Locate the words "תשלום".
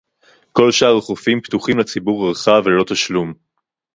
2.83-3.33